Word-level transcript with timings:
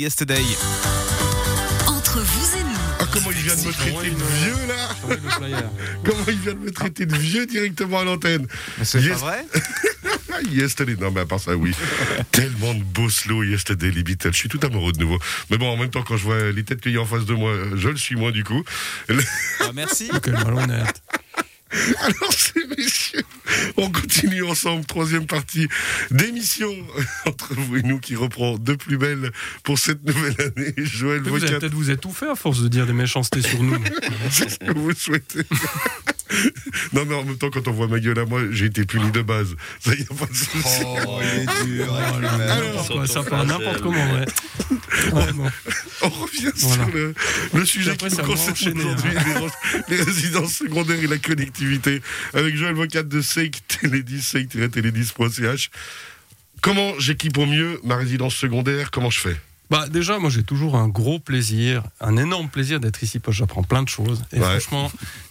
Yesterday. 0.00 0.42
Entre 1.86 2.20
vous 2.20 2.56
et 2.58 2.62
nous. 2.62 2.70
Ah, 3.00 3.04
comment 3.12 3.30
il 3.32 3.36
vient 3.42 3.54
de 3.54 3.60
me 3.66 3.72
traiter 3.72 4.10
de 4.10 4.16
vieux 4.16 4.66
là 4.66 4.88
Comment 6.06 6.24
il 6.28 6.38
vient 6.38 6.54
de 6.54 6.58
me 6.58 6.70
traiter 6.70 7.04
de 7.04 7.14
vieux 7.14 7.44
directement 7.44 7.98
à 8.00 8.04
l'antenne 8.04 8.46
C'est 8.82 8.98
Yes- 9.02 9.10
pas 9.10 9.16
vrai 9.18 9.44
Ah, 10.32 10.40
Yesterday, 10.50 10.96
non 10.98 11.10
mais 11.10 11.20
à 11.20 11.26
part 11.26 11.38
ça 11.38 11.54
oui. 11.54 11.74
Tellement 12.32 12.72
de 12.72 12.82
beaux 12.82 13.10
slow 13.10 13.42
Yesterday, 13.42 13.90
les 13.90 14.02
Beatles. 14.02 14.32
Je 14.32 14.38
suis 14.38 14.48
tout 14.48 14.60
amoureux 14.62 14.92
de 14.92 14.98
nouveau. 15.00 15.18
Mais 15.50 15.58
bon, 15.58 15.68
en 15.70 15.76
même 15.76 15.90
temps, 15.90 16.02
quand 16.02 16.16
je 16.16 16.24
vois 16.24 16.50
les 16.50 16.64
têtes 16.64 16.80
qu'il 16.80 16.92
y 16.92 16.96
a 16.96 17.02
en 17.02 17.04
face 17.06 17.26
de 17.26 17.34
moi, 17.34 17.52
je 17.76 17.90
le 17.90 17.96
suis 17.98 18.16
moins 18.16 18.30
du 18.30 18.42
coup. 18.42 18.64
Ah, 19.60 19.64
Merci. 19.74 20.10
Quel 20.22 20.32
malhonnête. 20.32 21.02
Alors, 21.72 22.32
ces 22.32 22.66
messieurs, 22.76 23.22
continue 24.20 24.44
ensemble, 24.44 24.84
troisième 24.84 25.26
partie 25.26 25.68
d'émission 26.10 26.70
entre 27.26 27.54
vous 27.54 27.76
et 27.76 27.82
nous 27.82 27.98
qui 27.98 28.16
reprend 28.16 28.58
de 28.58 28.74
plus 28.74 28.98
belle 28.98 29.30
pour 29.62 29.78
cette 29.78 30.04
nouvelle 30.04 30.36
année. 30.40 30.74
Joël 30.76 31.22
Vous 31.22 31.42
allez 31.42 31.58
peut-être 31.58 31.74
vous 31.74 31.90
étouffer 31.90 32.26
à 32.26 32.34
force 32.34 32.62
de 32.62 32.68
dire 32.68 32.86
des 32.86 32.92
méchancetés 32.92 33.42
sur 33.42 33.62
nous. 33.62 33.76
c'est 34.30 34.50
ce 34.50 34.58
que 34.58 34.72
vous 34.72 34.92
souhaitez. 34.92 35.42
non, 36.92 37.04
mais 37.06 37.14
en 37.14 37.24
même 37.24 37.36
temps, 37.36 37.50
quand 37.50 37.66
on 37.68 37.72
voit 37.72 37.88
ma 37.88 37.98
gueule 37.98 38.18
à 38.18 38.26
moi, 38.26 38.42
j'ai 38.50 38.66
été 38.66 38.84
puni 38.84 39.10
de 39.10 39.22
base. 39.22 39.54
Ça 39.80 39.94
y 39.94 40.02
a 40.02 40.14
pas 40.14 40.26
de 40.26 40.34
souci. 40.34 40.82
Oh, 40.84 41.18
il 41.20 41.40
est 41.40 41.64
dur. 41.64 41.86
Oh 42.90 42.92
quoi, 42.92 43.06
ça 43.06 43.22
part 43.22 43.44
n'importe 43.46 43.80
comment, 43.80 44.12
ouais. 44.14 44.26
Ouais. 45.12 45.26
On 46.02 46.08
revient 46.08 46.50
Voilà. 46.56 46.84
sur 46.84 46.94
le, 46.94 47.14
le 47.54 47.64
sujet 47.64 47.96
qui 47.96 48.04
nous 48.06 48.16
concerne 48.16 48.78
aujourd'hui, 48.80 49.10
les, 49.88 49.96
les 49.96 50.02
résidences 50.02 50.54
secondaires 50.54 51.02
et 51.02 51.06
la 51.06 51.18
connectivité, 51.18 52.02
avec 52.34 52.56
Joël 52.56 52.74
Vocat 52.74 53.02
de 53.02 53.20
Seik, 53.20 53.62
Télédis, 53.68 54.22
seik-télédis.ch. 54.22 55.70
Comment 56.60 56.92
j'équipe 56.98 57.38
au 57.38 57.46
mieux 57.46 57.80
ma 57.84 57.96
résidence 57.96 58.34
secondaire? 58.34 58.90
Comment 58.90 59.10
je 59.10 59.20
fais? 59.20 59.36
Bah 59.70 59.86
déjà, 59.88 60.18
moi 60.18 60.30
j'ai 60.30 60.42
toujours 60.42 60.74
un 60.76 60.88
gros 60.88 61.20
plaisir, 61.20 61.84
un 62.00 62.16
énorme 62.16 62.48
plaisir 62.48 62.80
d'être 62.80 63.02
ici 63.04 63.20
parce 63.20 63.36
que 63.36 63.38
j'apprends 63.38 63.62
plein 63.62 63.82
de 63.84 63.88
choses. 63.88 64.20
Et 64.32 64.40
Ouais. 64.40 64.42
franchement, 64.60 64.90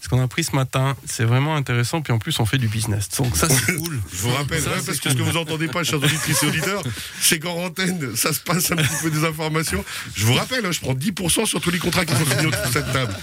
qu'on 0.09 0.19
a 0.19 0.23
appris 0.23 0.43
ce 0.43 0.55
matin, 0.55 0.95
c'est 1.05 1.23
vraiment 1.23 1.55
intéressant. 1.55 2.01
Puis 2.01 2.11
en 2.13 2.19
plus, 2.19 2.39
on 2.39 2.45
fait 2.45 2.57
du 2.57 2.67
business. 2.67 3.09
Donc 3.17 3.35
ça, 3.35 3.47
c'est 3.49 3.75
cool. 3.75 3.99
Je 4.11 4.17
vous 4.17 4.31
rappelle, 4.31 4.61
Ça, 4.61 4.71
ouais, 4.71 4.75
c'est 4.79 4.85
parce 4.87 4.99
que 4.99 5.09
ce 5.09 5.15
que 5.15 5.21
vous 5.21 5.37
entendez 5.37 5.67
pas, 5.67 5.83
chers 5.83 5.99
auditrices 6.01 6.43
et 6.43 6.47
auditeurs, 6.47 6.83
c'est 7.21 7.39
qu'en 7.39 7.55
antenne, 7.65 8.15
ça 8.15 8.33
se 8.33 8.39
passe 8.39 8.71
un 8.71 8.75
petit 8.75 9.03
peu 9.03 9.09
des 9.11 9.25
informations. 9.25 9.83
Je 10.15 10.25
vous 10.25 10.33
rappelle, 10.33 10.65
hein, 10.65 10.71
je 10.71 10.79
prends 10.79 10.93
10% 10.93 11.45
sur 11.45 11.61
tous 11.61 11.71
les 11.71 11.79
contrats 11.79 12.05
qui 12.05 12.13
sont 12.13 12.25
signés 12.25 12.47
autour 12.47 12.65
de 12.65 12.71
cette 12.71 12.91
table. 12.91 13.15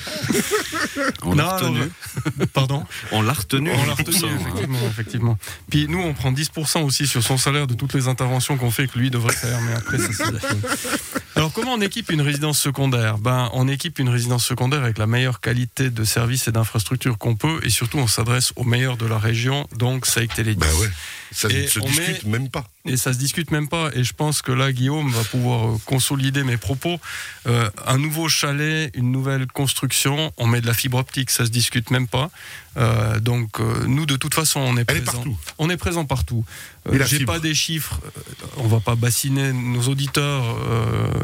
On 1.23 1.35
l'a 1.35 1.57
retenu. 1.57 1.81
Pardon 2.53 2.85
On 3.13 3.23
l'a 3.23 3.33
retenu. 3.33 3.71
On 3.71 3.87
l'a 3.87 3.95
retenu, 3.95 4.17
10%. 4.17 4.41
effectivement, 4.41 4.79
effectivement. 4.89 5.39
Puis 5.71 5.89
nous, 5.89 6.01
on 6.01 6.15
prend 6.15 6.33
10% 6.33 6.83
aussi 6.83 7.07
sur 7.07 7.23
son 7.23 7.37
salaire 7.37 7.67
de 7.67 7.75
toutes 7.75 7.95
les 7.95 8.09
interventions 8.09 8.57
qu'on 8.57 8.71
fait 8.71 8.87
que 8.87 8.99
lui 8.99 9.11
devrait 9.11 9.35
faire, 9.35 9.61
mais 9.63 9.75
après, 9.75 9.99
ça, 9.99 10.09
c'est 10.13 10.33
la 10.33 10.41
fin. 10.41 10.57
Alors, 11.37 11.53
comment 11.53 11.75
on 11.75 11.81
équipe 11.83 12.11
une 12.11 12.23
résidence 12.23 12.59
secondaire? 12.59 13.19
Ben, 13.19 13.51
on 13.53 13.69
équipe 13.69 13.99
une 13.99 14.09
résidence 14.09 14.43
secondaire 14.43 14.83
avec 14.83 14.97
la 14.97 15.07
meilleure 15.07 15.41
qualité 15.41 15.91
de 15.91 16.03
services 16.03 16.49
et 16.49 16.53
d'infrastructures 16.53 17.19
qu'on 17.19 17.37
peut, 17.37 17.61
et 17.63 17.69
surtout, 17.69 17.99
on 17.99 18.07
s'adresse 18.07 18.55
aux 18.57 18.65
meilleurs 18.65 18.97
de 18.97 19.05
la 19.05 19.19
région, 19.19 19.69
donc 19.77 20.07
Saïk 20.07 20.33
Télédis. 20.33 20.59
Bah 20.59 20.67
ouais, 20.81 20.89
ça 21.33 21.49
Et 21.51 21.63
ne 21.63 21.67
se 21.67 21.81
discute 21.81 22.25
même 22.25 22.49
pas. 22.49 22.67
Et 22.85 22.97
ça 22.97 23.13
se 23.13 23.19
discute 23.19 23.51
même 23.51 23.69
pas. 23.69 23.91
Et 23.95 24.05
je 24.05 24.13
pense 24.13 24.43
que 24.43 24.53
là, 24.53 24.73
Guillaume 24.73 25.11
va 25.11 25.25
pouvoir 25.25 25.69
euh, 25.69 25.79
consolider 25.85 26.45
mes 26.45 26.57
propos. 26.57 27.01
Euh, 27.47 27.71
un 27.87 27.99
nouveau 27.99 28.29
chalet, 28.29 28.91
une 28.95 29.13
nouvelle 29.13 29.47
construction, 29.47 30.33
on 30.37 30.47
met 30.47 30.61
de 30.61 30.67
la 30.67 30.75
fibre 30.75 30.99
optique, 30.99 31.31
ça 31.31 31.47
se 31.47 31.51
discute 31.51 31.91
même 31.91 32.09
pas. 32.09 32.31
Euh, 32.77 33.21
donc 33.21 33.61
euh, 33.61 33.87
nous, 33.87 34.05
de 34.05 34.17
toute 34.17 34.35
façon, 34.35 34.61
on 34.61 34.77
est 34.77 34.85
Elle 34.89 34.99
est 34.99 35.01
partout. 35.01 35.37
On 35.59 35.71
est 35.71 35.77
présent 35.77 36.05
partout. 36.05 36.45
J'ai 36.93 37.25
pas 37.25 37.39
des 37.39 37.55
chiffres. 37.55 38.01
On 38.57 38.67
va 38.67 38.81
pas 38.81 38.95
bassiner 38.95 39.53
nos 39.53 39.83
auditeurs 39.89 40.45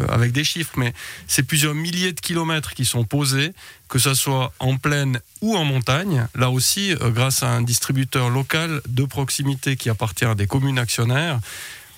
avec 0.09 0.33
des 0.33 0.43
chiffres, 0.43 0.73
mais 0.77 0.93
c'est 1.29 1.45
plusieurs 1.45 1.75
milliers 1.75 2.13
de 2.13 2.21
kilomètres 2.21 2.75
qui 2.75 2.85
sont 2.85 3.05
posés, 3.05 3.53
que 3.89 4.01
ce 4.01 4.15
soit 4.15 4.53
en 4.59 4.77
plaine 4.77 5.21
ou 5.41 5.57
en 5.57 5.65
montagne. 5.65 6.27
Là 6.35 6.51
aussi, 6.51 6.95
grâce 7.01 7.45
à 7.45 7.51
un 7.51 7.63
distributeur 7.63 8.29
local 8.29 8.81
de 8.89 9.05
proximité 9.05 9.77
qui 9.77 9.89
appartient 9.93 10.25
à 10.25 10.35
des 10.35 10.49
communes 10.49 10.79
actionnaires. 10.79 11.39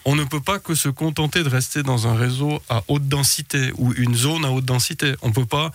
On 0.05 0.15
ne 0.15 0.25
peut 0.25 0.41
pas 0.41 0.59
que 0.59 0.75
se 0.75 0.91
contenter 0.91 1.43
de 1.43 1.49
rester 1.49 1.83
dans 1.83 2.07
un 2.07 2.15
réseau 2.15 2.61
à 2.69 2.83
haute 2.89 3.09
densité 3.09 3.73
ou 3.79 3.95
une 3.95 4.15
zone 4.15 4.45
à 4.45 4.51
haute 4.51 4.67
densité. 4.67 5.15
On 5.23 5.33
peut 5.33 5.47
pas 5.47 5.73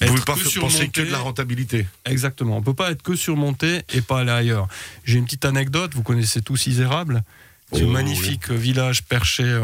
Vous 0.00 0.06
être 0.06 0.10
pouvez 0.12 0.24
pas 0.24 0.34
que 0.34 0.60
penser 0.60 0.88
que 0.88 1.02
de 1.02 1.10
la 1.10 1.18
rentabilité. 1.18 1.86
Exactement. 2.04 2.58
On 2.58 2.62
peut 2.62 2.74
pas 2.74 2.92
être 2.92 3.02
que 3.02 3.16
surmonté 3.16 3.82
et 3.92 4.00
pas 4.00 4.20
aller 4.20 4.30
ailleurs. 4.30 4.68
J'ai 5.04 5.18
une 5.18 5.24
petite 5.24 5.44
anecdote. 5.44 5.94
Vous 5.94 6.04
connaissez 6.04 6.40
tous 6.40 6.68
Isérable 6.68 7.24
ce 7.72 7.84
Oh, 7.84 7.86
magnifique 7.88 8.50
village 8.50 9.02
perché 9.02 9.44
euh, 9.44 9.62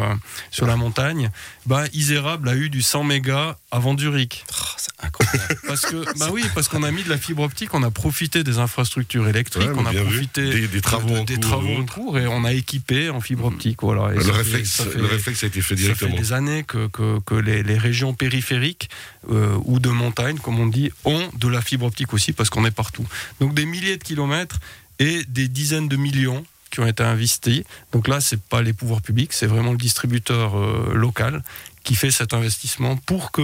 sur 0.50 0.66
la 0.66 0.76
montagne. 0.76 1.30
Bah, 1.66 1.84
Isérable 1.92 2.48
a 2.48 2.56
eu 2.56 2.70
du 2.70 2.80
100 2.82 3.04
mégas 3.04 3.56
avant 3.70 3.96
Zurich. 3.98 4.44
Oh, 4.50 4.64
c'est 4.76 4.92
incroyable. 5.06 5.56
Parce 5.66 5.82
que, 5.82 6.04
bah 6.18 6.28
oui, 6.32 6.42
parce 6.54 6.68
qu'on 6.68 6.82
a 6.82 6.90
mis 6.90 7.02
de 7.04 7.08
la 7.10 7.18
fibre 7.18 7.42
optique, 7.42 7.74
on 7.74 7.82
a 7.82 7.90
profité 7.90 8.42
des 8.42 8.58
infrastructures 8.58 9.28
électriques, 9.28 9.62
Ouais, 9.68 9.74
on 9.76 9.84
a 9.86 9.92
vu. 9.92 10.00
profité 10.02 10.48
Des- 10.50 10.68
des 10.68 10.80
travaux 10.80 11.08
de- 11.14 11.18
en 11.18 11.24
des 11.24 11.34
cours, 11.34 11.44
travaux 11.44 11.76
en 11.76 11.84
cours 11.86 12.18
et 12.18 12.26
on 12.26 12.44
a 12.44 12.52
équipé 12.52 13.10
en 13.10 13.20
fibre 13.20 13.44
optique. 13.46 13.78
Voilà. 13.82 14.14
Et 14.14 14.18
Le 14.18 14.22
ça 14.24 14.32
réflexe, 14.32 14.70
ça 14.70 14.84
fait- 14.86 14.98
le 14.98 15.04
réflexe 15.06 15.44
a 15.44 15.46
été 15.48 15.60
fait 15.60 15.74
ça 15.76 15.80
directement. 15.82 16.10
fait 16.12 16.16
des 16.22 16.32
années 16.32 16.64
que, 16.64 16.86
que, 16.88 17.20
que 17.20 17.34
les, 17.34 17.62
les 17.62 17.76
régions 17.78 18.14
périphériques 18.14 18.88
euh, 19.30 19.56
ou 19.64 19.78
de 19.80 19.90
montagne, 19.90 20.38
comme 20.38 20.58
on 20.58 20.66
dit, 20.66 20.90
ont 21.04 21.28
de 21.38 21.48
la 21.48 21.60
fibre 21.60 21.86
optique 21.86 22.12
aussi 22.14 22.32
parce 22.32 22.48
qu'on 22.50 22.64
est 22.64 22.70
partout. 22.70 23.06
Donc 23.40 23.54
des 23.54 23.66
milliers 23.66 23.96
de 23.98 24.04
kilomètres 24.04 24.58
et 24.98 25.22
des 25.28 25.48
dizaines 25.48 25.88
de 25.88 25.96
millions 25.96 26.44
qui 26.78 26.84
ont 26.84 26.86
été 26.86 27.02
investis. 27.02 27.64
Donc 27.90 28.06
là, 28.06 28.20
c'est 28.20 28.40
pas 28.40 28.62
les 28.62 28.72
pouvoirs 28.72 29.02
publics, 29.02 29.32
c'est 29.32 29.46
vraiment 29.48 29.72
le 29.72 29.78
distributeur 29.78 30.56
euh, 30.56 30.92
local 30.94 31.42
qui 31.82 31.96
fait 31.96 32.12
cet 32.12 32.34
investissement 32.34 32.96
pour 32.96 33.32
que 33.32 33.42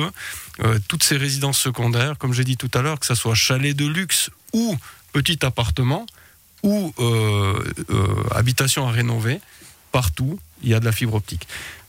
euh, 0.62 0.78
toutes 0.87 1.03
ces 1.03 1.17
résidences 1.17 1.59
secondaires, 1.59 2.17
comme 2.17 2.33
j'ai 2.33 2.45
dit 2.45 2.56
tout 2.56 2.71
à 2.75 2.83
l'heure, 2.83 3.00
que 3.00 3.06
ce 3.06 3.17
soit 3.17 3.34
chalet 3.34 3.75
de 3.75 3.87
luxe 3.87 4.31
ou 4.53 4.77
petit 5.12 5.45
appartement 5.45 6.06
ou 6.62 6.95
euh, 7.00 7.59
habitation 8.31 8.87
à 8.87 8.93
rénover, 8.93 9.41
partout, 9.91 10.39
il 10.62 10.69
y 10.69 10.75
a 10.75 10.78
de 10.81 10.84
la 10.84 10.93
fibre 10.93 11.15
optique. 11.15 11.49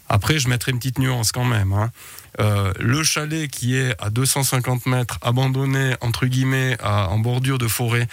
Après, 0.10 0.40
je 0.40 0.50
mettrai 0.50 0.72
une 0.72 0.80
petite 0.80 0.98
nuance 0.98 1.32
quand 1.32 1.46
même. 1.46 1.74
hein. 1.74 1.92
Le 2.80 3.04
chalet 3.04 3.50
qui 3.50 3.76
est 3.76 3.96
à 4.00 4.10
250 4.10 4.86
mètres, 4.88 5.18
abandonné, 5.22 5.96
entre 6.02 6.26
guillemets, 6.26 6.78
en 6.84 7.18
bordure 7.18 7.58
de 7.58 7.68
forêt, 7.68 8.08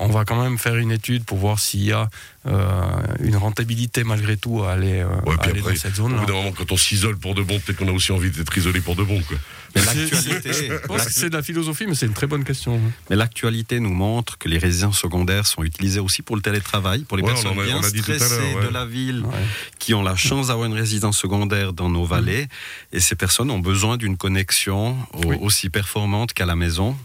on 0.00 0.08
va 0.08 0.24
quand 0.24 0.42
même 0.42 0.58
faire 0.58 0.76
une 0.76 0.90
étude 0.92 1.24
pour 1.24 1.38
voir 1.38 1.58
s'il 1.58 1.84
y 1.84 1.92
a 1.92 2.08
euh, 2.46 2.80
une 3.22 3.36
rentabilité 3.36 4.02
malgré 4.02 4.36
tout 4.36 4.62
à 4.64 4.72
aller, 4.72 5.00
euh, 5.00 5.06
Ouais, 5.26 5.36
à 5.38 5.44
aller 5.44 5.60
après, 5.60 5.74
dans 5.74 5.78
cette 5.78 5.92
Au 5.92 5.96
zone-là. 5.96 6.20
bout 6.20 6.26
d'un 6.26 6.32
moment, 6.32 6.52
quand 6.52 6.72
on 6.72 6.76
s'isole 6.76 7.18
pour 7.18 7.34
de 7.34 7.42
bon, 7.42 7.60
peut-être 7.60 7.76
qu'on 7.78 7.88
a 7.88 7.92
aussi 7.92 8.10
envie 8.12 8.30
d'être 8.30 8.56
isolé 8.56 8.80
pour 8.80 8.96
de 8.96 9.02
bon. 9.04 9.20
Quoi. 9.22 9.36
Mais 9.74 9.82
C'est- 9.82 9.94
l'actualité, 10.10 10.52
c'est 11.10 11.28
de 11.30 11.36
la 11.36 11.42
philosophie, 11.42 11.84
mais 11.86 11.94
c'est 11.94 12.06
une 12.06 12.14
très 12.14 12.26
bonne 12.26 12.42
question. 12.44 12.80
mais 13.08 13.14
l'actualité 13.16 13.78
nous 13.78 13.92
montre 13.92 14.38
que 14.38 14.48
les 14.48 14.58
résidences 14.58 14.98
secondaires 14.98 15.46
sont 15.46 15.62
utilisées 15.62 16.00
aussi 16.00 16.22
pour 16.22 16.34
le 16.34 16.42
télétravail, 16.42 17.00
pour 17.04 17.16
les 17.18 17.22
Ouais, 17.22 17.30
personnes 17.32 17.58
a- 17.60 17.64
bien 17.64 17.76
on 17.76 17.80
dit 17.88 17.98
stressées 18.00 18.54
ouais. 18.54 18.66
de 18.66 18.72
la 18.72 18.86
ville, 18.86 19.22
Ouais. 19.24 19.34
qui 19.78 19.92
ont 19.94 20.02
la 20.02 20.16
chance 20.16 20.48
d'avoir 20.48 20.66
une 20.66 20.72
résidence 20.74 21.18
secondaire 21.18 21.72
dans 21.74 21.90
nos 21.90 22.04
vallées. 22.04 22.48
Et 22.92 23.00
ces 23.00 23.14
personnes 23.16 23.50
ont 23.50 23.60
besoin 23.60 23.96
d'une 23.98 24.16
connexion 24.16 24.96
au- 25.12 25.26
Oui. 25.26 25.36
aussi 25.42 25.68
performante 25.68 26.32
qu'à 26.32 26.46
la 26.46 26.56
maison. 26.56 26.96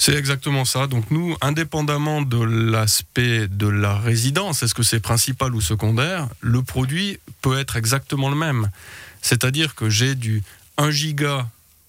C'est 0.00 0.14
exactement 0.14 0.64
ça. 0.64 0.86
Donc 0.86 1.10
nous, 1.10 1.36
indépendamment 1.42 2.22
de 2.22 2.42
l'aspect 2.42 3.48
de 3.48 3.68
la 3.68 3.98
résidence, 3.98 4.62
est-ce 4.62 4.74
que 4.74 4.82
c'est 4.82 4.98
principal 4.98 5.54
ou 5.54 5.60
secondaire, 5.60 6.26
le 6.40 6.62
produit 6.62 7.18
peut 7.42 7.58
être 7.58 7.76
exactement 7.76 8.30
le 8.30 8.34
même. 8.34 8.70
C'est-à-dire 9.20 9.74
que 9.74 9.90
j'ai 9.90 10.14
du 10.14 10.42
1 10.78 10.90
giga 10.90 11.46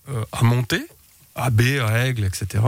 euh, 0.09 0.25
à 0.33 0.43
monter, 0.43 0.85
à 1.35 1.51
B, 1.51 1.79
à 1.81 2.05
Aigle, 2.05 2.25
etc. 2.25 2.65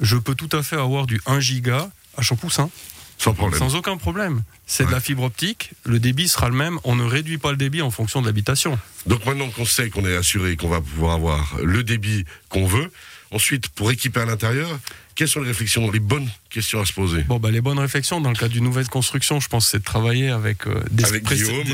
Je 0.00 0.16
peux 0.16 0.34
tout 0.34 0.48
à 0.56 0.62
fait 0.62 0.76
avoir 0.76 1.06
du 1.06 1.20
1 1.26 1.38
giga 1.38 1.90
à 2.16 2.22
Champoussin, 2.22 2.70
Sans 3.18 3.34
problème. 3.34 3.58
sans 3.58 3.74
aucun 3.76 3.98
problème. 3.98 4.42
C'est 4.66 4.86
de 4.86 4.90
la 4.90 5.00
fibre 5.00 5.24
optique, 5.24 5.72
le 5.84 6.00
débit 6.00 6.28
sera 6.28 6.48
le 6.48 6.54
même, 6.54 6.78
on 6.84 6.96
ne 6.96 7.04
réduit 7.04 7.36
pas 7.36 7.50
le 7.50 7.58
débit 7.58 7.82
en 7.82 7.90
fonction 7.90 8.22
de 8.22 8.26
l'habitation. 8.26 8.78
Donc 9.04 9.26
maintenant 9.26 9.50
qu'on 9.50 9.66
sait 9.66 9.90
qu'on 9.90 10.06
est 10.06 10.16
assuré 10.16 10.56
qu'on 10.56 10.68
va 10.68 10.80
pouvoir 10.80 11.14
avoir 11.14 11.56
le 11.62 11.84
débit 11.84 12.24
qu'on 12.48 12.66
veut, 12.66 12.90
ensuite, 13.32 13.68
pour 13.68 13.90
équiper 13.90 14.20
à 14.20 14.24
l'intérieur, 14.26 14.78
quelles 15.14 15.28
sont 15.28 15.40
les 15.40 15.48
réflexions, 15.48 15.90
les 15.90 15.98
bonnes 16.00 16.28
questions 16.48 16.80
à 16.80 16.84
se 16.86 16.92
poser? 16.92 17.22
Bon, 17.24 17.38
bah, 17.38 17.50
les 17.50 17.60
bonnes 17.60 17.78
réflexions 17.78 18.20
dans 18.20 18.30
le 18.30 18.36
cas 18.36 18.48
d'une 18.48 18.64
nouvelle 18.64 18.88
construction, 18.88 19.40
je 19.40 19.48
pense, 19.48 19.68
c'est 19.68 19.78
de 19.80 19.84
travailler 19.84 20.28
avec, 20.30 20.66
euh, 20.66 20.80
des, 20.90 21.04
Avec 21.04 21.24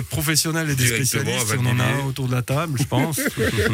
professionnels 0.08 0.70
et 0.70 0.74
des 0.74 0.86
spécialistes. 0.86 1.54
On 1.58 1.66
en 1.66 1.78
a 1.78 1.84
un 1.84 2.04
autour 2.06 2.26
de 2.28 2.34
la 2.34 2.42
table, 2.42 2.78
je 2.78 2.84
pense. 2.84 3.20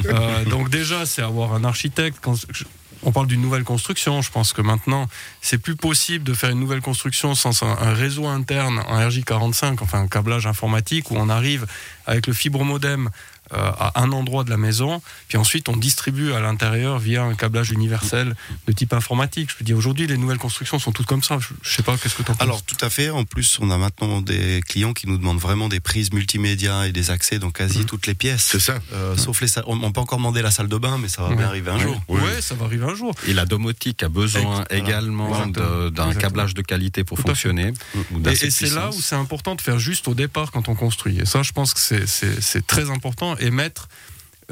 Euh, 0.06 0.44
donc 0.46 0.70
déjà, 0.70 1.06
c'est 1.06 1.22
avoir 1.22 1.54
un 1.54 1.62
architecte. 1.64 2.18
Quand 2.20 2.34
je- 2.34 2.64
on 3.02 3.12
parle 3.12 3.26
d'une 3.26 3.40
nouvelle 3.40 3.64
construction. 3.64 4.20
Je 4.22 4.30
pense 4.30 4.52
que 4.52 4.62
maintenant, 4.62 5.08
c'est 5.40 5.58
plus 5.58 5.76
possible 5.76 6.24
de 6.24 6.34
faire 6.34 6.50
une 6.50 6.60
nouvelle 6.60 6.80
construction 6.82 7.34
sans 7.34 7.62
un, 7.62 7.68
un 7.78 7.94
réseau 7.94 8.26
interne 8.26 8.80
en 8.86 9.00
RJ45, 9.08 9.78
enfin 9.80 10.00
un 10.00 10.08
câblage 10.08 10.46
informatique 10.46 11.10
où 11.10 11.16
on 11.16 11.28
arrive 11.28 11.66
avec 12.06 12.26
le 12.26 12.32
fibre 12.32 12.64
modem 12.64 13.08
à 13.52 14.00
un 14.00 14.12
endroit 14.12 14.44
de 14.44 14.50
la 14.50 14.56
maison, 14.56 15.02
puis 15.28 15.38
ensuite 15.38 15.68
on 15.68 15.76
distribue 15.76 16.32
à 16.32 16.40
l'intérieur 16.40 16.98
via 16.98 17.22
un 17.24 17.34
câblage 17.34 17.70
universel 17.70 18.34
de 18.66 18.72
type 18.72 18.92
informatique. 18.92 19.50
Je 19.50 19.56
veux 19.58 19.64
dire, 19.64 19.76
aujourd'hui, 19.76 20.06
les 20.06 20.16
nouvelles 20.16 20.38
constructions 20.38 20.78
sont 20.78 20.92
toutes 20.92 21.06
comme 21.06 21.22
ça. 21.22 21.38
Je, 21.40 21.48
je 21.62 21.76
sais 21.76 21.82
pas, 21.82 21.96
qu'est-ce 21.96 22.14
que 22.14 22.22
tu 22.22 22.30
en 22.30 22.34
penses 22.34 22.42
Alors 22.42 22.62
tout 22.62 22.76
à 22.80 22.90
fait. 22.90 23.10
En 23.10 23.24
plus, 23.24 23.58
on 23.60 23.70
a 23.70 23.78
maintenant 23.78 24.20
des 24.20 24.62
clients 24.66 24.92
qui 24.92 25.06
nous 25.08 25.18
demandent 25.18 25.38
vraiment 25.40 25.68
des 25.68 25.80
prises 25.80 26.12
multimédia 26.12 26.86
et 26.86 26.92
des 26.92 27.10
accès 27.10 27.38
dans 27.38 27.50
quasi 27.50 27.78
Mhm. 27.80 27.84
toutes 27.86 28.06
les 28.06 28.14
pièces. 28.14 28.44
C'est 28.44 28.60
ça. 28.60 28.78
Euh, 28.92 29.16
sauf 29.16 29.40
les 29.40 29.48
salles. 29.48 29.64
On, 29.66 29.80
on 29.82 29.92
peut 29.92 30.00
encore 30.00 30.18
demander 30.18 30.42
la 30.42 30.50
salle 30.50 30.68
de 30.68 30.76
bain, 30.76 30.98
mais 30.98 31.08
ça 31.08 31.22
va 31.22 31.34
bien 31.34 31.46
arriver 31.46 31.70
un 31.70 31.78
jour. 31.78 32.00
Oui. 32.08 32.20
Ouais, 32.20 32.40
ça 32.40 32.54
va 32.54 32.66
arriver 32.66 32.84
un 32.84 32.94
jour. 32.94 33.14
Et 33.26 33.32
la 33.32 33.46
domotique 33.46 34.02
a 34.02 34.08
besoin 34.08 34.64
également 34.70 35.46
d'un 35.46 36.14
câblage 36.14 36.54
de 36.54 36.62
qualité 36.62 37.04
pour 37.04 37.16
Tout 37.18 37.28
fonctionner. 37.28 37.72
ou 38.12 38.28
Et, 38.28 38.32
et 38.32 38.50
c'est 38.50 38.70
là 38.74 38.90
où 38.90 39.00
c'est 39.00 39.14
important 39.16 39.54
de 39.54 39.60
faire 39.60 39.78
juste 39.78 40.08
au 40.08 40.14
départ 40.14 40.50
quand 40.50 40.68
on 40.68 40.74
construit. 40.74 41.18
Et 41.20 41.26
ça, 41.26 41.42
je 41.42 41.52
pense 41.52 41.74
que 41.74 41.80
c'est 42.06 42.66
très 42.66 42.90
important. 42.90 43.36
Et 43.40 43.50
mettre, 43.50 43.88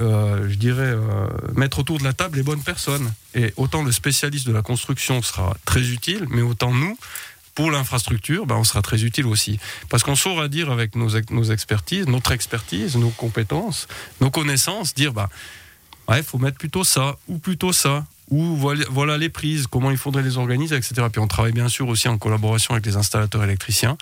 euh, 0.01 0.49
je 0.49 0.55
dirais, 0.57 0.83
euh, 0.95 1.27
mettre 1.55 1.79
autour 1.79 1.99
de 1.99 2.05
la 2.05 2.13
table 2.13 2.37
les 2.37 2.43
bonnes 2.43 2.63
personnes. 2.63 3.13
Et 3.35 3.53
autant 3.57 3.83
le 3.83 3.93
spécialiste 3.93 4.47
de 4.47 4.53
la 4.53 4.63
construction 4.63 5.23
sera 5.23 5.57
très 5.65 5.89
utile, 5.89 6.27
mais 6.31 6.43
autant 6.43 6.73
nous, 6.73 6.99
pour 7.55 7.71
l'infrastructure, 7.71 8.47
ben, 8.47 8.55
on 8.57 8.65
sera 8.65 8.83
très 8.83 9.03
utile 9.05 9.27
aussi. 9.27 9.59
Parce 9.89 10.03
qu'on 10.05 10.15
saura 10.17 10.49
dire 10.49 10.71
avec 10.71 10.95
nos, 10.95 11.09
ex- 11.11 11.31
nos 11.31 11.45
expertises, 11.45 12.07
notre 12.07 12.33
expertise, 12.33 12.97
nos 12.97 13.11
compétences, 13.11 13.89
nos 14.21 14.31
connaissances, 14.31 14.95
dire, 14.95 15.13
bah, 15.13 15.29
ouais, 16.09 16.23
faut 16.23 16.39
mettre 16.39 16.57
plutôt 16.59 16.85
ça, 16.85 17.17
ou 17.27 17.39
plutôt 17.39 17.73
ça, 17.73 18.07
ou 18.31 18.55
voilà, 18.57 18.85
voilà 18.91 19.19
les 19.19 19.29
prises, 19.31 19.67
comment 19.67 19.91
il 19.91 19.97
faudrait 19.97 20.23
les 20.23 20.37
organiser, 20.37 20.77
etc. 20.77 21.07
Puis 21.11 21.21
on 21.21 21.27
travaille 21.27 21.53
bien 21.53 21.69
sûr 21.69 21.89
aussi 21.89 22.09
en 22.09 22.19
collaboration 22.19 22.75
avec 22.75 22.87
les 22.87 22.97
installateurs 22.97 23.43
électriciens 23.43 23.97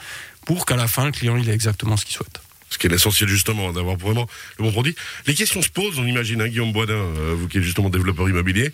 pour 0.44 0.67
qu'à 0.67 0.77
la 0.77 0.87
fin, 0.88 1.06
le 1.06 1.12
client, 1.12 1.37
il 1.37 1.49
ait 1.49 1.55
exactement 1.55 1.97
ce 1.97 2.05
qu'il 2.05 2.15
souhaite. 2.17 2.41
Ce 2.68 2.78
qui 2.78 2.86
est 2.86 2.90
l'essentiel 2.90 3.28
justement, 3.28 3.72
d'avoir 3.72 3.96
vraiment 3.96 4.26
le 4.58 4.64
bon 4.64 4.72
produit. 4.72 4.94
Les 5.26 5.34
questions 5.34 5.62
se 5.62 5.68
posent, 5.68 5.98
on 5.98 6.06
imagine, 6.06 6.40
hein, 6.40 6.48
Guillaume 6.48 6.72
Boisdin, 6.72 6.94
euh, 6.94 7.34
vous 7.36 7.48
qui 7.48 7.58
êtes 7.58 7.62
justement 7.62 7.90
développeur 7.90 8.28
immobilier, 8.28 8.72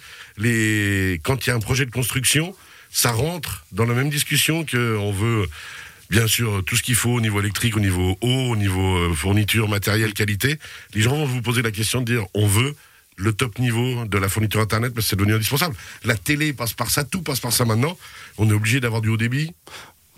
quand 1.23 1.47
il 1.47 1.49
y 1.49 1.51
a 1.51 1.55
un 1.55 1.61
projet 1.61 1.85
de 1.85 1.91
construction, 1.91 2.55
ça 2.91 3.11
rentre 3.11 3.65
dans 3.73 3.87
la 3.87 3.95
même 3.95 4.11
discussion 4.11 4.65
qu'on 4.65 5.13
veut, 5.13 5.47
bien 6.11 6.27
sûr, 6.27 6.63
tout 6.65 6.77
ce 6.77 6.83
qu'il 6.83 6.95
faut 6.95 7.11
au 7.11 7.21
niveau 7.21 7.41
électrique, 7.41 7.77
au 7.77 7.81
niveau 7.81 8.17
eau, 8.21 8.51
au 8.51 8.57
niveau 8.57 8.97
euh, 8.97 9.15
fourniture, 9.15 9.69
matériel, 9.69 10.13
qualité. 10.15 10.59
Les 10.95 11.03
gens 11.03 11.17
vont 11.17 11.27
vous 11.27 11.43
poser 11.43 11.63
la 11.63 11.71
question 11.71 12.01
de 12.01 12.07
dire, 12.07 12.27
on 12.35 12.47
veut 12.47 12.75
le 13.17 13.33
top 13.33 13.59
niveau 13.59 14.05
de 14.07 14.19
la 14.19 14.29
fourniture 14.29 14.61
Internet, 14.61 14.95
parce 14.95 15.07
que 15.07 15.11
c'est 15.11 15.17
devenu 15.17 15.35
indispensable. 15.35 15.77
La 16.05 16.17
télé 16.17 16.53
passe 16.53 16.73
par 16.73 16.91
ça, 16.91 17.05
tout 17.05 17.23
passe 17.23 17.41
par 17.41 17.53
ça 17.53 17.65
maintenant. 17.65 17.97
On 18.39 18.49
est 18.49 18.55
obligé 18.55 18.81
d'avoir 18.81 19.01
du 19.01 19.09
haut 19.09 19.17
débit 19.17 19.53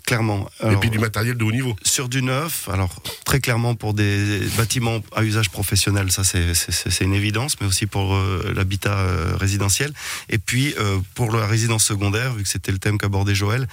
Clairement. 0.07 0.51
et 0.63 0.77
puis 0.77 0.91
du 0.91 0.99
matériel 0.99 1.37
de 1.37 1.45
haut 1.45 1.53
niveau. 1.53 1.75
sur 1.83 2.11
du 2.11 2.23
neuf, 2.23 2.69
alors 2.69 2.95
très 3.25 3.41
clairement 3.41 3.75
pour 3.75 3.95
des 3.95 4.41
bâtiments 4.59 5.01
à 5.17 5.25
usage 5.25 5.49
professionnel, 5.49 6.13
ça 6.13 6.25
c'est 6.25 7.05
une 7.05 7.15
évidence, 7.15 7.57
mais 7.61 7.67
aussi 7.67 7.87
pour 7.87 8.15
euh, 8.15 8.53
l'habitat 8.55 8.99
euh, 8.99 9.35
résidentiel. 9.37 9.95
Et 10.29 10.37
puis 10.37 10.75
euh, 10.79 10.99
pour 11.15 11.33
la 11.33 11.47
résidence 11.47 11.85
secondaire, 11.85 12.35
vu 12.35 12.43
que 12.43 12.49
c'était 12.51 12.73
le 12.73 12.79
thème 12.79 12.99
qu'abordait 12.99 13.35
Joël, 13.35 13.67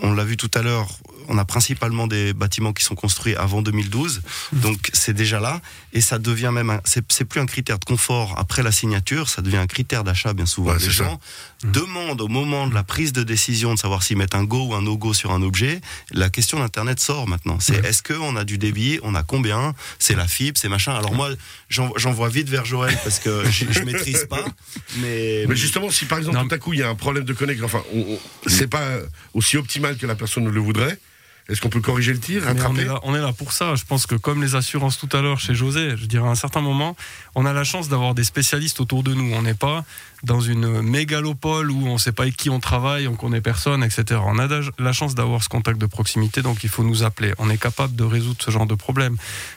on 0.00 0.14
l'a 0.14 0.24
vu 0.24 0.38
tout 0.38 0.50
à 0.54 0.62
l'heure, 0.62 0.88
on 1.28 1.38
a 1.38 1.44
principalement 1.44 2.06
des 2.06 2.32
bâtiments 2.32 2.72
qui 2.72 2.82
sont 2.84 2.94
construits 2.94 3.36
avant 3.36 3.62
2012, 3.62 4.22
donc 4.52 4.90
c'est 4.92 5.12
déjà 5.12 5.40
là, 5.40 5.60
et 5.92 6.00
ça 6.00 6.18
devient 6.18 6.50
même, 6.52 6.80
c'est 6.84 7.24
plus 7.24 7.40
un 7.40 7.46
critère 7.46 7.78
de 7.78 7.84
confort 7.84 8.34
après 8.38 8.62
la 8.62 8.72
signature, 8.72 9.28
ça 9.28 9.42
devient 9.42 9.58
un 9.58 9.66
critère 9.66 10.04
d'achat 10.04 10.32
bien 10.32 10.46
souvent. 10.46 10.72
Ouais, 10.72 10.78
Les 10.78 10.86
ça. 10.86 10.90
gens 10.90 11.20
demandent 11.64 12.20
au 12.20 12.28
moment 12.28 12.66
de 12.66 12.74
la 12.74 12.82
prise 12.82 13.12
de 13.12 13.22
décision 13.22 13.74
de 13.74 13.78
savoir 13.78 14.02
s'ils 14.02 14.16
mettent 14.16 14.34
un 14.34 14.44
go 14.44 14.66
ou 14.68 14.74
un 14.74 14.82
no-go 14.82 15.12
sur 15.14 15.32
un 15.32 15.42
objet, 15.42 15.80
la 16.10 16.30
question 16.30 16.58
d'Internet 16.58 17.00
sort 17.00 17.26
maintenant. 17.28 17.58
C'est 17.60 17.84
est-ce 17.84 18.02
qu'on 18.02 18.36
a 18.36 18.44
du 18.44 18.58
débit, 18.58 18.98
on 19.02 19.14
a 19.14 19.22
combien, 19.22 19.74
c'est 19.98 20.14
la 20.14 20.26
fibre, 20.26 20.58
c'est 20.58 20.68
machin. 20.68 20.94
Alors 20.94 21.14
moi, 21.14 21.30
j'en 21.68 21.92
j'en 21.96 22.12
vois 22.12 22.28
vite 22.28 22.48
vers 22.48 22.64
Joël 22.64 22.96
parce 23.04 23.18
que 23.18 23.44
je, 23.50 23.64
je 23.70 23.80
maîtrise 23.82 24.26
pas, 24.28 24.44
mais, 24.98 25.44
Mais 25.48 25.56
justement, 25.56 25.90
si 25.90 26.04
par 26.06 26.18
exemple 26.18 26.36
Non, 26.38 26.46
tout 26.48 26.54
à 26.54 26.58
coup 26.58 26.72
il 26.72 26.80
y 26.80 26.82
a 26.82 26.88
un 26.88 26.94
problème 26.94 27.24
de 27.24 27.32
connexion, 27.32 27.66
enfin, 27.66 27.82
c'est 28.46 28.68
pas 28.68 28.88
aussi 29.34 29.56
optimal 29.56 29.96
que 29.96 30.06
la 30.06 30.14
personne 30.14 30.44
ne 30.44 30.50
le 30.50 30.60
voudrait, 30.60 30.98
est-ce 31.48 31.62
qu'on 31.62 31.70
peut 31.70 31.80
corriger 31.80 32.12
le 32.12 32.18
tir, 32.20 32.42
on, 32.46 32.76
est 32.76 32.84
là, 32.84 33.00
on 33.04 33.14
est 33.14 33.20
là 33.20 33.32
pour 33.32 33.52
ça. 33.52 33.74
Je 33.74 33.84
pense 33.84 34.06
que 34.06 34.14
comme 34.14 34.42
les 34.42 34.54
assurances 34.54 34.98
tout 34.98 35.08
à 35.16 35.22
l'heure 35.22 35.40
chez 35.40 35.54
José, 35.54 35.96
je 35.96 36.04
dirais 36.04 36.28
à 36.28 36.30
un 36.30 36.34
certain 36.34 36.60
moment, 36.60 36.94
on 37.34 37.46
a 37.46 37.54
la 37.54 37.64
chance 37.64 37.88
d'avoir 37.88 38.14
des 38.14 38.24
spécialistes 38.24 38.80
autour 38.80 39.02
de 39.02 39.14
nous. 39.14 39.32
On 39.34 39.40
n'est 39.42 39.54
pas 39.54 39.84
dans 40.24 40.40
une 40.40 40.82
mégalopole 40.82 41.70
où 41.70 41.86
on 41.86 41.94
ne 41.94 41.98
sait 41.98 42.12
pas 42.12 42.24
avec 42.24 42.36
qui 42.36 42.50
on 42.50 42.60
travaille, 42.60 43.08
on 43.08 43.14
connaît 43.14 43.40
personne, 43.40 43.82
etc. 43.82 44.20
On 44.26 44.38
a 44.38 44.46
la 44.78 44.92
chance 44.92 45.14
d'avoir 45.14 45.42
ce 45.42 45.48
contact 45.48 45.78
de 45.80 45.86
proximité, 45.86 46.42
donc 46.42 46.64
il 46.64 46.68
faut 46.68 46.82
nous 46.82 47.02
appeler. 47.02 47.32
On 47.38 47.48
est 47.48 47.56
capable 47.56 47.96
de 47.96 48.04
résoudre 48.04 48.42
ce 48.44 48.50
genre 48.50 48.66
de 48.66 48.74
problème. 48.74 49.16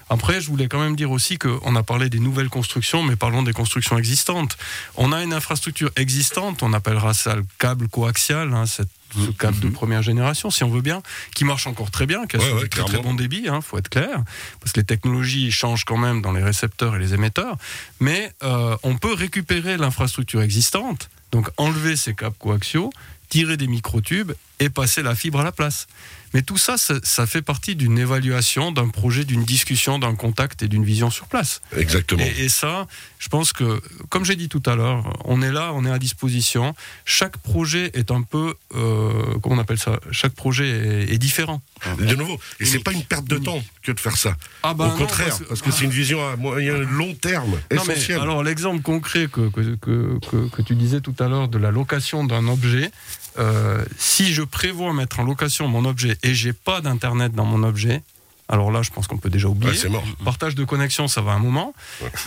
Après, 0.10 0.40
je 0.40 0.48
voulais 0.48 0.68
quand 0.70 0.80
même 0.80 0.96
dire 0.96 1.12
aussi 1.12 1.38
qu'on 1.40 1.76
a 1.76 1.84
parlé 1.84 2.10
des 2.10 2.20
nouvelles 2.20 2.50
constructions, 2.50 3.04
mais 3.04 3.18
parlons 3.18 3.44
des 3.44 3.54
constructions 3.54 3.98
existantes. 3.98 4.58
On 4.96 5.12
a 5.12 5.24
une 5.24 5.34
infrastructure 5.34 5.90
existante, 5.98 6.64
on 6.64 6.72
appellera 6.72 7.14
ça 7.14 7.36
le 7.36 7.44
câble 7.58 7.90
coaxial, 7.90 8.54
hein, 8.54 8.66
cette- 8.66 8.88
ce 8.88 9.01
câble 9.38 9.60
de 9.60 9.70
première 9.70 10.02
génération, 10.02 10.50
si 10.50 10.64
on 10.64 10.70
veut 10.70 10.82
bien, 10.82 11.02
qui 11.36 11.46
marche 11.46 11.68
encore 11.68 11.92
très 11.92 12.06
bien, 12.06 12.26
qui 12.26 12.38
a 12.38 12.40
Ouais, 12.40 12.54
ouais, 12.54 12.68
très, 12.68 12.84
très 12.84 13.00
bon 13.00 13.14
débit, 13.14 13.48
hein, 13.48 13.62
faut 13.62 13.78
être 13.78 13.90
clair, 13.90 14.24
parce 14.60 14.72
que 14.72 14.80
les 14.80 14.86
technologies 14.86 15.52
changent 15.52 15.86
quand 15.86 15.98
même 15.98 16.22
dans 16.22 16.32
les 16.32 16.44
récepteurs 16.44 16.96
et 16.96 17.00
les 17.00 17.14
émetteurs, 17.14 17.58
mais 18.00 18.32
euh, 18.44 18.76
on 18.84 18.98
peut 18.98 19.14
récupérer 19.14 19.78
l'infrastructure 19.78 20.42
existante, 20.42 21.10
donc 21.32 21.50
enlever 21.58 21.96
ces 21.96 22.14
câbles 22.14 22.36
coaxiaux, 22.40 22.92
tirer 23.30 23.58
des 23.58 23.68
microtubes 23.68 24.34
et 24.62 24.70
passer 24.70 25.02
la 25.04 25.16
fibre 25.16 25.40
à 25.40 25.44
la 25.44 25.52
place. 25.52 25.88
Mais 26.34 26.44
tout 26.44 26.58
ça, 26.58 26.78
ça, 26.78 26.94
ça 27.04 27.26
fait 27.28 27.42
partie 27.42 27.76
d'une 27.76 27.98
évaluation, 27.98 28.72
d'un 28.72 28.88
projet, 28.88 29.26
d'une 29.26 29.44
discussion, 29.44 30.00
d'un 30.00 30.16
contact 30.16 30.64
et 30.64 30.70
d'une 30.70 30.86
vision 30.86 31.10
sur 31.10 31.26
place. 31.28 31.60
Exactement. 31.76 32.24
Et, 32.24 32.46
et 32.46 32.48
ça, 32.50 32.88
je 33.20 33.28
pense 33.28 33.52
que, 33.52 33.82
comme 34.08 34.24
j'ai 34.24 34.38
dit 34.38 34.48
tout 34.48 34.64
à 34.66 34.76
l'heure, 34.76 35.12
on 35.26 35.42
est 35.42 35.52
là, 35.52 35.72
on 35.74 35.84
est 35.84 35.92
à 35.92 36.00
disposition. 36.00 36.74
Chaque 37.04 37.36
projet 37.36 37.92
est 37.96 38.12
un 38.12 38.22
peu, 38.22 38.54
euh, 38.76 39.12
comment 39.42 39.56
on 39.56 39.60
appelle 39.60 39.78
ça? 39.78 40.00
Chaque 40.12 40.32
projet 40.32 40.70
est, 40.70 41.14
est 41.14 41.18
différent. 41.18 41.62
De 41.98 42.14
nouveau, 42.16 42.40
et 42.60 42.66
c'est 42.66 42.80
pas 42.80 42.92
une 42.94 43.04
perte 43.04 43.26
de 43.26 43.40
temps 43.40 43.62
que 43.82 43.92
de 43.92 44.00
faire 44.00 44.16
ça. 44.16 44.38
Ah 44.62 44.76
bah 44.76 44.86
Au 44.86 44.88
non, 44.90 44.98
contraire, 45.00 45.36
parce 45.50 45.64
que, 45.64 45.72
c'est 45.72 45.84
une 45.84 45.90
vision 45.90 46.26
à 46.26 46.36
moyen 46.36 46.78
long 46.78 47.16
terme, 47.16 47.50
Non, 47.76 47.84
mais 47.88 47.96
essentielle. 47.96 48.22
alors 48.22 48.44
l'exemple 48.44 48.84
concret 48.84 49.28
que, 49.28 49.50
que, 49.50 49.76
que, 49.82 50.20
que- 50.30 50.48
que 50.56 50.62
tu 50.62 50.76
disais 50.76 51.02
tout 51.02 51.16
à 51.20 51.28
l'heure 51.28 51.48
de 51.48 51.58
la 51.58 51.72
location 51.72 52.24
d'un 52.24 52.48
objet, 52.48 52.92
euh, 53.40 53.84
si 53.98 54.34
je 54.34 54.44
prévois 54.44 54.94
mettre 54.94 55.20
en 55.20 55.24
location 55.24 55.68
mon 55.68 55.86
objet 55.86 56.18
et 56.24 56.34
j'ai 56.34 56.54
pas 56.54 56.82
d'internet 56.82 57.34
dans 57.34 57.46
mon 57.46 57.64
objet, 57.64 58.02
alors 58.50 58.72
là 58.72 58.82
je 58.82 58.92
pense 58.92 59.08
qu'on 59.08 59.18
peut 59.18 59.30
déjà 59.30 59.48
oublier. 59.48 59.72
Ouais, 59.72 59.78
c'est 59.78 59.90
mort. 59.90 60.04
Partage 60.26 60.56
de 60.56 60.64
connexion, 60.64 61.08
ça 61.08 61.22
va 61.22 61.32
un 61.32 61.40
moment. 61.40 61.74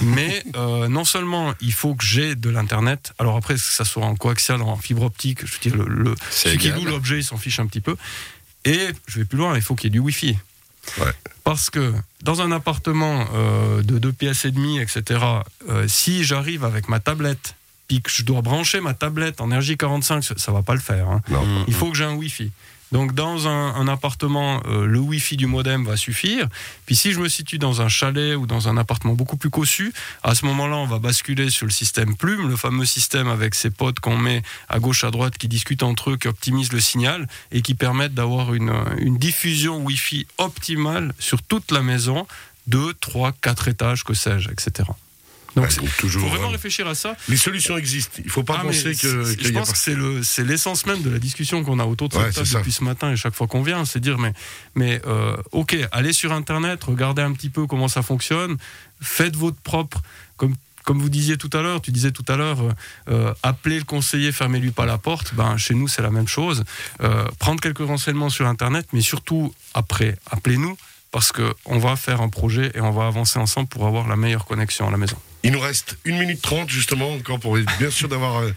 Mais 0.01 0.43
euh, 0.57 0.89
non 0.89 1.05
seulement 1.05 1.53
il 1.61 1.73
faut 1.73 1.95
que 1.95 2.05
j'ai 2.05 2.35
de 2.35 2.51
l'internet, 2.51 3.13
alors 3.19 3.37
après 3.37 3.55
que 3.55 3.61
ça 3.61 3.85
soit 3.85 4.05
en 4.05 4.15
coaxial, 4.17 4.63
en 4.63 4.77
fibre 4.77 5.03
optique, 5.03 5.45
je 5.45 5.53
veux 5.53 5.59
dire, 5.61 5.77
le, 5.77 5.87
le, 5.87 6.15
celui 6.31 6.59
qui 6.59 6.69
égal. 6.69 6.81
loue 6.81 6.87
l'objet, 6.87 7.19
il 7.19 7.25
s'en 7.25 7.37
fiche 7.37 7.59
un 7.59 7.67
petit 7.67 7.81
peu. 7.81 7.97
Et 8.65 8.89
je 9.07 9.19
vais 9.19 9.25
plus 9.27 9.39
loin, 9.39 9.55
il 9.57 9.63
faut 9.63 9.75
qu'il 9.75 9.89
y 9.89 9.89
ait 9.89 9.91
du 9.91 9.99
Wi-Fi. 9.99 10.39
Ouais. 10.99 11.13
Parce 11.45 11.71
que 11.71 11.93
dans 12.23 12.41
un 12.41 12.51
appartement 12.53 13.27
euh, 13.35 13.83
de 13.83 13.99
deux 13.99 14.13
pièces 14.13 14.45
et 14.45 14.51
demie, 14.51 14.79
etc., 14.79 15.21
euh, 15.69 15.87
si 15.89 16.25
j'arrive 16.25 16.65
avec 16.65 16.89
ma 16.89 17.01
tablette, 17.01 17.55
puis 17.89 18.01
que 18.03 18.11
je 18.11 18.23
dois 18.23 18.41
brancher 18.43 18.81
ma 18.81 18.95
tablette 18.95 19.41
en 19.41 19.49
RJ45, 19.49 20.23
ça, 20.23 20.35
ça 20.37 20.53
va 20.53 20.63
pas 20.63 20.75
le 20.75 20.81
faire. 20.81 21.09
hein. 21.11 21.21
Non. 21.29 21.65
Il 21.69 21.75
faut 21.75 21.91
que 21.91 21.97
j'ai 21.97 22.05
un 22.05 22.15
Wi-Fi. 22.15 22.51
Donc 22.93 23.13
dans 23.13 23.49
un, 23.49 23.75
un 23.75 23.89
appartement, 23.89 24.63
euh, 24.67 24.87
le 24.87 25.01
Wi-Fi 25.01 25.37
du 25.37 25.47
modem 25.47 25.85
va 25.85 25.97
suffire. 25.97 26.47
Puis 26.87 26.95
si 26.95 27.13
je 27.13 27.19
me 27.19 27.29
situe 27.29 27.59
dans 27.59 27.83
un 27.83 27.89
chalet 27.89 28.37
ou 28.37 28.47
dans 28.47 28.69
un 28.69 28.77
appartement 28.77 29.15
beaucoup 29.15 29.37
plus 29.37 29.51
cossu, 29.51 29.93
à 30.23 30.37
ce 30.37 30.45
moment-là, 30.47 30.77
on 30.77 30.87
va 30.87 31.01
basculer 31.01 31.51
sur 31.51 31.67
le 31.67 31.73
système 31.73 32.15
Plume, 32.17 32.49
le 32.49 32.55
fameux 32.57 32.85
système 32.85 33.27
avec 33.27 33.57
ses 33.57 33.71
potes 33.71 33.99
qu'on 33.99 34.17
met 34.17 34.43
à 34.69 34.79
gauche, 34.79 35.03
à 35.03 35.11
droite, 35.11 35.37
qui 35.39 35.49
discutent 35.49 35.83
entre 35.83 36.11
eux, 36.11 36.17
qui 36.17 36.29
optimisent 36.29 36.73
le 36.73 36.79
signal 36.81 37.27
et 37.51 37.63
qui 37.63 37.75
permettent 37.75 38.15
d'avoir 38.15 38.55
une, 38.55 38.73
une 38.99 39.19
diffusion 39.19 39.79
Wi-Fi 39.79 40.29
optimale 40.39 41.15
sur 41.19 41.43
toute 41.43 41.73
la 41.73 41.83
maison, 41.83 42.29
2, 42.69 42.95
3, 43.01 43.33
4 43.41 43.69
étages, 43.69 44.05
que 44.05 44.15
sais-je, 44.15 44.51
etc. 44.51 44.89
Donc 45.57 45.77
donc 45.77 45.89
faut 45.89 46.09
vraiment 46.27 46.49
euh, 46.49 46.53
réfléchir 46.53 46.87
à 46.87 46.95
ça. 46.95 47.17
les 47.29 47.37
solutions 47.37 47.77
existent. 47.77 48.21
Il 48.25 48.31
faut 48.31 48.43
pas 48.43 48.59
Ah, 48.61 48.65
penser 48.65 48.95
que. 48.95 49.35
qu'il 49.35 49.47
je 49.49 49.53
pense 49.53 49.73
que 49.73 49.79
c'est 49.79 49.95
le 49.95 50.23
c'est 50.23 50.45
l'essence 50.45 50.87
même 50.87 51.03
de 51.03 51.11
la 51.11 51.19
discussion 51.19 51.63
qu'on 51.65 51.79
a 51.79 51.85
autour 51.85 52.09
de 52.09 52.15
cette 52.15 52.35
table 52.35 52.49
depuis 52.49 52.73
ce 52.73 52.85
matin 52.85 53.13
et 53.13 53.17
chaque 53.17 53.35
fois 53.35 53.47
qu'on 53.47 53.63
vient, 53.63 53.85
c'est 53.85 54.01
dire 54.01 54.19
mais 54.19 54.33
mais 54.75 55.01
euh, 55.07 55.37
ok, 55.53 55.77
allez 55.93 56.13
sur 56.13 56.33
internet, 56.33 56.85
regardez 56.85 57.23
un 57.23 57.33
petit 57.33 57.51
peu 57.51 57.67
comment 57.67 57.89
ça 57.89 58.03
fonctionne, 58.03 58.57
faites 59.01 59.37
votre 59.37 59.61
propre 59.61 60.03
comme 60.37 60.55
comme 60.85 61.01
vous 61.01 61.09
disiez 61.09 61.37
tout 61.37 61.51
à 61.53 61.63
l'heure, 61.63 61.81
tu 61.81 61.91
disais 61.91 62.13
tout 62.13 62.25
à 62.29 62.37
l'heure, 62.37 62.61
euh, 62.61 62.73
euh, 63.09 63.35
appelez 63.43 63.79
le 63.79 63.85
conseiller, 63.85 64.33
fermez-lui 64.33 64.71
pas 64.71 64.85
la 64.87 64.99
porte. 64.99 65.35
Ben, 65.35 65.57
chez 65.57 65.75
nous, 65.75 65.89
c'est 65.89 66.03
la 66.03 66.11
même 66.11 66.29
chose. 66.29 66.63
Euh, 67.03 67.25
prendre 67.39 67.61
quelques 67.61 67.87
renseignements 67.87 68.29
sur 68.29 68.47
Internet, 68.47 68.87
mais 68.93 69.01
surtout, 69.01 69.55
après, 69.73 70.17
appelez-nous, 70.31 70.77
parce 71.11 71.33
qu'on 71.33 71.79
va 71.79 71.97
faire 71.97 72.21
un 72.21 72.29
projet 72.29 72.71
et 72.75 72.81
on 72.81 72.91
va 72.91 73.07
avancer 73.07 73.39
ensemble 73.39 73.69
pour 73.69 73.87
avoir 73.87 74.07
la 74.09 74.17
meilleure 74.17 74.45
connexion 74.45 74.87
à 74.87 74.91
la 74.91 74.99
maison. 74.99 75.17
Il 75.45 75.53
nous 75.53 75.61
reste 75.61 75.99
1 76.07 76.19
minute 76.19 76.43
30 76.43 76.71
justement 76.71 77.13
encore 77.13 77.39
pour 77.39 77.57
bien 77.79 77.91
sûr 77.91 78.09
d'avoir 78.09 78.39
euh, 78.39 78.51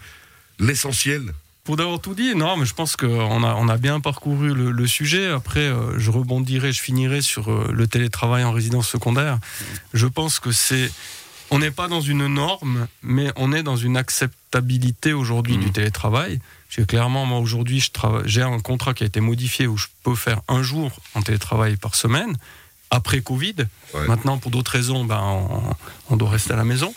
l'essentiel 0.58 1.32
pour 1.62 1.76
d'avoir 1.76 2.00
tout 2.00 2.14
dit, 2.14 2.34
non, 2.34 2.56
mais 2.56 2.64
je 2.64 2.72
pense 2.72 2.96
qu'on 2.96 3.44
a, 3.44 3.54
on 3.54 3.68
a 3.68 3.76
bien 3.76 4.00
parcouru 4.00 4.54
le, 4.54 4.70
le 4.70 4.86
sujet. 4.86 5.26
Après, 5.26 5.60
euh, 5.60 5.98
je 5.98 6.10
rebondirai, 6.10 6.72
je 6.72 6.80
finirai 6.80 7.20
sur 7.20 7.52
euh, 7.52 7.70
le 7.74 7.86
télétravail 7.86 8.42
en 8.42 8.52
résidence 8.52 8.88
secondaire. 8.88 9.38
Je 9.92 10.06
pense 10.06 10.40
que 10.40 10.50
c'est. 10.50 10.90
On 11.50 11.58
n'est 11.58 11.70
pas 11.70 11.86
dans 11.86 12.00
une 12.00 12.26
norme, 12.26 12.88
mais 13.02 13.32
on 13.36 13.52
est 13.52 13.62
dans 13.62 13.76
une 13.76 13.98
acceptabilité 13.98 15.12
aujourd'hui 15.12 15.58
du 15.58 15.70
télétravail. 15.70 16.40
J'ai 16.70 16.86
clairement, 16.86 17.26
moi, 17.26 17.38
aujourd'hui, 17.38 17.86
j'ai 18.24 18.42
un 18.42 18.60
contrat 18.60 18.94
qui 18.94 19.04
a 19.04 19.06
été 19.06 19.20
modifié 19.20 19.66
où 19.66 19.76
je 19.76 19.88
peux 20.04 20.14
faire 20.14 20.40
un 20.48 20.62
jour 20.62 20.90
en 21.14 21.20
télétravail 21.20 21.76
par 21.76 21.94
semaine. 21.94 22.34
Après 22.90 23.20
Covid, 23.20 23.54
Ouais. 23.94 24.06
maintenant 24.06 24.38
pour 24.38 24.50
d'autres 24.50 24.70
raisons, 24.72 25.04
ben, 25.04 25.20
on, 25.20 25.62
on 26.10 26.16
doit 26.16 26.30
rester 26.30 26.52
à 26.52 26.56
la 26.56 26.64
maison. 26.64 26.94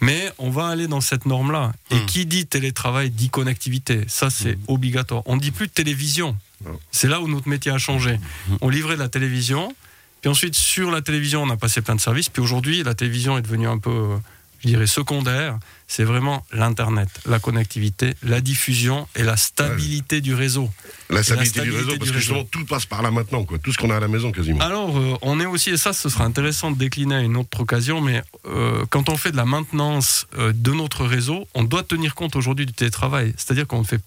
Mais 0.00 0.30
on 0.38 0.50
va 0.50 0.68
aller 0.68 0.86
dans 0.86 1.00
cette 1.00 1.26
norme-là. 1.26 1.72
Et 1.90 1.96
Mm. 1.96 2.06
qui 2.06 2.26
dit 2.26 2.46
télétravail 2.46 3.10
dit 3.10 3.30
connectivité. 3.30 4.04
Ça, 4.06 4.30
c'est 4.30 4.56
obligatoire. 4.68 5.22
On 5.26 5.34
ne 5.36 5.40
dit 5.40 5.50
plus 5.50 5.66
de 5.66 5.72
télévision. 5.72 6.36
Non. 6.64 6.78
C'est 6.92 7.08
là 7.08 7.20
où 7.20 7.26
notre 7.28 7.48
métier 7.48 7.72
a 7.72 7.78
changé. 7.78 8.18
On 8.60 8.68
livrait 8.68 8.94
de 8.94 9.00
la 9.00 9.08
télévision. 9.08 9.74
Puis 10.20 10.30
ensuite, 10.30 10.54
sur 10.56 10.90
la 10.90 11.02
télévision, 11.02 11.42
on 11.42 11.50
a 11.50 11.56
passé 11.56 11.80
plein 11.82 11.94
de 11.96 12.00
services. 12.00 12.28
Puis 12.28 12.42
aujourd'hui, 12.42 12.82
la 12.82 12.94
télévision 12.94 13.38
est 13.38 13.42
devenue 13.42 13.68
un 13.68 13.78
peu, 13.78 14.18
je 14.60 14.68
dirais, 14.68 14.86
secondaire. 14.86 15.58
C'est 15.86 16.04
vraiment 16.04 16.44
l'Internet, 16.52 17.08
la 17.26 17.38
connectivité, 17.38 18.14
la 18.22 18.40
diffusion 18.40 19.08
et 19.16 19.22
la 19.22 19.36
stabilité 19.36 20.20
du 20.20 20.34
réseau. 20.34 20.70
La 21.08 21.22
stabilité, 21.22 21.60
stabilité 21.60 21.70
du 21.70 21.76
réseau, 21.76 21.92
du 21.92 21.98
parce 21.98 22.10
que 22.10 22.14
réseau. 22.16 22.34
justement, 22.34 22.44
tout 22.44 22.66
passe 22.66 22.84
par 22.84 23.02
là 23.02 23.10
maintenant, 23.10 23.44
quoi. 23.44 23.58
Tout 23.58 23.72
ce 23.72 23.78
qu'on 23.78 23.90
a 23.90 23.96
à 23.96 24.00
la 24.00 24.08
maison, 24.08 24.30
quasiment. 24.30 24.60
Alors, 24.60 24.98
euh, 24.98 25.16
on 25.22 25.40
est 25.40 25.46
aussi, 25.46 25.70
et 25.70 25.76
ça, 25.76 25.92
ce 25.92 26.08
sera 26.08 26.24
intéressant 26.24 26.70
de 26.70 26.76
décliner 26.76 27.14
à 27.14 27.20
une 27.20 27.36
autre 27.36 27.60
occasion, 27.60 28.00
mais 28.00 28.22
euh, 28.46 28.84
quand 28.90 29.08
on 29.08 29.16
fait 29.16 29.32
de 29.32 29.36
la 29.36 29.46
maintenance 29.46 30.26
euh, 30.38 30.52
de 30.54 30.72
notre 30.72 31.06
réseau, 31.06 31.48
on 31.54 31.64
doit 31.64 31.82
tenir 31.82 32.14
compte 32.14 32.36
aujourd'hui 32.36 32.66
du 32.66 32.72
télétravail. 32.74 33.32
C'est-à-dire 33.36 33.66
qu'on 33.66 33.80
ne 33.80 33.86
fait 33.86 34.00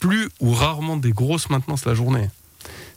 plus 0.00 0.28
ou 0.40 0.54
rarement 0.54 0.96
des 0.96 1.12
grosses 1.12 1.50
maintenances 1.50 1.84
la 1.84 1.94
journée. 1.94 2.28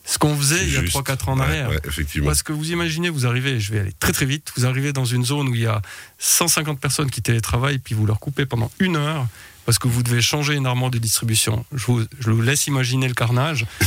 Ce 0.05 0.17
qu'on 0.17 0.35
faisait 0.35 0.63
il 0.65 0.73
y 0.73 0.77
a 0.77 0.81
Juste. 0.81 0.95
3-4 0.95 1.29
ans 1.29 1.33
en 1.33 1.37
Ouais, 1.39 1.45
arrière. 1.45 1.69
ouais, 1.69 1.79
effectivement. 1.85 2.27
Parce 2.27 2.41
que 2.43 2.51
vous 2.53 2.71
imaginez, 2.71 3.09
vous 3.09 3.25
arrivez, 3.27 3.59
je 3.59 3.71
vais 3.71 3.79
aller 3.79 3.93
très 3.99 4.11
très 4.11 4.25
vite, 4.25 4.51
vous 4.55 4.65
arrivez 4.65 4.91
dans 4.93 5.05
une 5.05 5.23
zone 5.23 5.49
où 5.49 5.55
il 5.55 5.61
y 5.61 5.67
a 5.67 5.81
150 6.17 6.79
personnes 6.79 7.11
qui 7.11 7.21
télétravaillent, 7.21 7.79
puis 7.79 7.93
vous 7.95 8.05
leur 8.05 8.19
coupez 8.19 8.45
pendant 8.45 8.71
une 8.79 8.95
heure 8.95 9.27
parce 9.69 9.77
que 9.77 9.87
vous 9.87 10.01
devez 10.01 10.19
changer 10.19 10.55
armoire 10.65 10.89
de 10.89 10.97
distribution. 10.97 11.63
Je 11.75 11.85
vous, 11.85 12.03
je 12.19 12.31
vous 12.31 12.41
laisse 12.41 12.65
imaginer 12.65 13.07
le 13.07 13.13
carnage. 13.13 13.67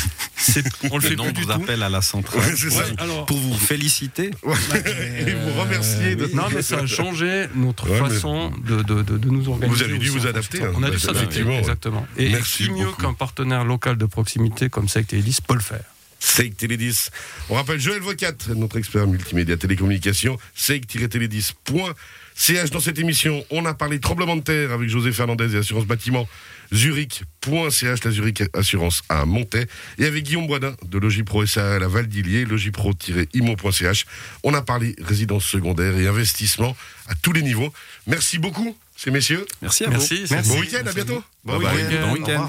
On 0.93 0.95
le 0.95 0.95
Le 0.95 1.01
fait 1.01 1.09
plus 1.09 1.17
nombre 1.17 1.33
du 1.33 1.43
tout. 1.45 1.51
à 1.51 1.89
la 1.89 2.01
centrale. 2.03 2.41
Ouais, 2.41 2.55
c'est 2.57 2.71
ça. 2.71 2.85
Ouais, 2.85 2.93
alors, 2.99 3.27
Pour 3.27 3.37
vous 3.37 3.55
féliciter. 3.59 4.31
Et 5.27 5.35
vous 5.35 5.61
remercier 5.61 6.15
de 6.15 6.27
Euh, 6.27 6.29
non, 6.35 6.45
mais 6.55 6.62
ça 6.62 6.79
a 6.79 6.87
changé 6.87 7.47
notre 7.57 7.89
mais- 7.89 7.99
façon 7.99 8.53
de, 8.65 8.83
de, 8.83 9.03
de, 9.03 9.19
de 9.19 9.29
nous 9.29 9.49
organiser. 9.49 9.77
Vous 9.77 9.83
avez 9.83 9.99
dû 9.99 10.09
vous 10.11 10.25
adapter, 10.29 10.62
hein. 10.62 10.71
On 10.77 10.85
a 10.85 10.91
dû 10.91 10.99
Bah, 10.99 11.03
s'adapter, 11.03 11.41
exactement. 11.59 12.07
Et, 12.17 12.29
Merci 12.31 12.67
qui 12.67 12.71
mieux 12.71 12.93
qu'un 12.93 13.15
partenaire 13.15 13.65
local 13.65 13.97
de 13.97 14.07
proximité 14.07 14.69
comme 14.69 14.87
Sect 14.89 15.12
et 15.15 15.19
Elis 15.19 15.39
peut 15.45 15.55
le 15.55 15.61
faire 15.61 15.83
Seik 16.25 16.57
Télé10. 16.57 17.09
On 17.50 17.55
rappelle 17.55 17.81
Joël 17.81 18.00
Vocat, 18.00 18.31
notre 18.55 18.79
expert 18.79 19.09
multimédia 19.09 19.57
télécommunication, 19.57 20.38
seik-télé10.ch. 20.57 22.71
Dans 22.71 22.79
cette 22.81 22.99
émission, 23.00 23.45
on 23.50 23.67
a 23.67 23.75
parlé 23.75 23.99
tremblement 23.99 24.37
de 24.37 24.43
terre 24.43 24.71
avec 24.71 24.88
José 24.88 25.11
Fernandez 25.11 25.52
et 25.55 25.59
Assurance 25.59 25.85
Bâtiment, 25.85 26.29
Zurich.ch, 26.73 28.05
la 28.05 28.11
Zurich 28.12 28.45
Assurance 28.55 29.02
à 29.09 29.26
Montaix, 29.26 29.67
et 29.99 30.07
avec 30.07 30.23
Guillaume 30.25 30.47
Boisdin 30.47 30.75
de 30.88 30.99
Logipro 30.99 31.45
SAL 31.45 31.83
à 31.83 31.88
Valdilier, 31.88 32.45
logipro-imo.ch. 32.45 34.07
On 34.45 34.55
a 34.55 34.62
parlé 34.62 34.95
résidence 35.02 35.45
secondaire 35.45 35.97
et 35.99 36.07
investissement 36.07 36.76
à 37.09 37.17
tous 37.17 37.33
les 37.33 37.43
niveaux. 37.43 37.73
Merci 38.07 38.38
beaucoup, 38.38 38.76
ces 38.97 39.11
messieurs. 39.11 39.45
Merci 39.61 39.85
à 39.85 39.91
Merci. 39.91 40.21
vous. 40.21 40.26
c'est- 40.29 40.49
Bon 40.49 40.61
week-end, 40.61 40.87
à 40.87 40.93
bientôt. 40.93 41.25
Bon 41.45 41.59
week-end. 41.59 42.47